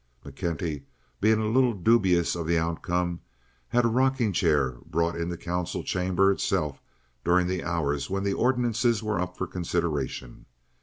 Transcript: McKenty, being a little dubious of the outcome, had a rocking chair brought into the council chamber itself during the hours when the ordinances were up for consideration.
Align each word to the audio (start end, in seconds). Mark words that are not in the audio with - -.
McKenty, 0.25 0.85
being 1.19 1.39
a 1.39 1.47
little 1.47 1.73
dubious 1.75 2.35
of 2.35 2.47
the 2.47 2.57
outcome, 2.57 3.21
had 3.67 3.85
a 3.85 3.87
rocking 3.87 4.33
chair 4.33 4.77
brought 4.87 5.13
into 5.13 5.35
the 5.35 5.37
council 5.37 5.83
chamber 5.83 6.31
itself 6.31 6.81
during 7.23 7.45
the 7.45 7.63
hours 7.63 8.09
when 8.09 8.23
the 8.23 8.33
ordinances 8.33 9.03
were 9.03 9.21
up 9.21 9.37
for 9.37 9.45
consideration. 9.45 10.47